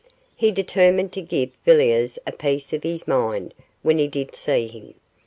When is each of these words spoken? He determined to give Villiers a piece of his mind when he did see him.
He 0.35 0.51
determined 0.51 1.11
to 1.13 1.21
give 1.21 1.51
Villiers 1.63 2.17
a 2.25 2.31
piece 2.31 2.73
of 2.73 2.81
his 2.81 3.07
mind 3.07 3.53
when 3.83 3.99
he 3.99 4.07
did 4.07 4.35
see 4.35 4.65
him. 4.67 4.95